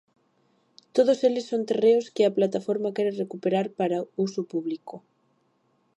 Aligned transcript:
Todos 0.95 1.19
eles 1.27 1.45
son 1.51 1.61
terreos 1.69 2.05
que 2.15 2.23
a 2.25 2.35
plataforma 2.37 2.93
quere 2.95 3.19
recuperar 3.23 3.67
para 3.79 4.05
"uso 4.25 4.41
público". 4.51 4.95